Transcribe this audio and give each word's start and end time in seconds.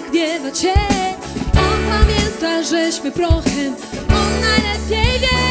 gniewa 0.00 0.50
cię. 0.50 0.74
On 1.56 1.98
pamięta, 1.98 2.62
żeśmy 2.62 3.12
prochem 3.12 3.74
On 4.08 4.40
najlepiej 4.40 5.20
wie. 5.20 5.43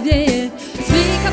vieje 0.00 0.50
Svika 0.86 1.30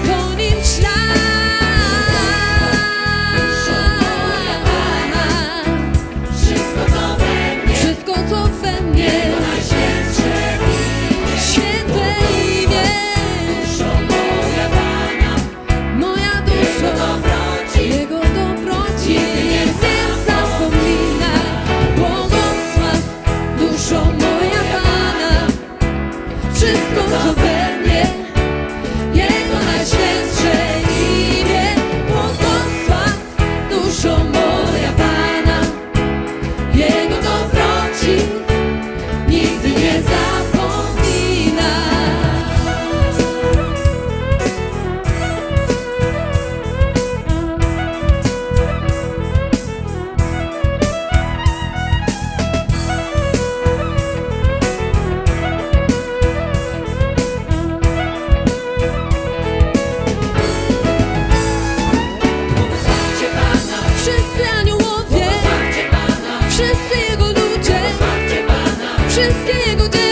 wszystkiego, 69.22 69.90
gdy 69.90 70.11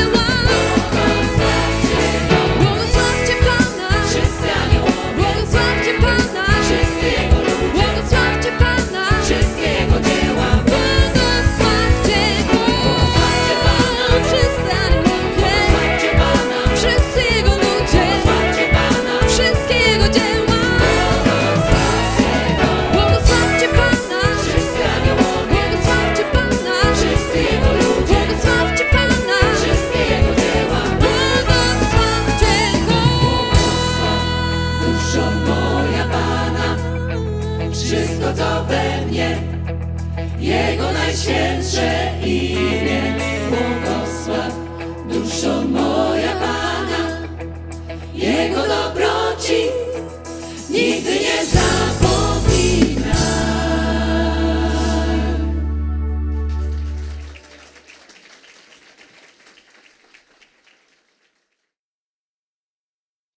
duszą 35.19 35.31
moja 35.31 36.03
Pana, 36.03 36.75
wszystko 37.71 38.33
co 38.33 38.63
we 38.63 39.05
mnie, 39.05 39.37
Jego 40.39 40.91
najświętsze 40.91 42.11
imię. 42.25 43.15
Błogosław 43.49 44.53
duszą 45.09 45.67
moja 45.67 46.31
Pana, 46.31 47.27
Jego 48.13 48.61
dobro. 48.61 48.88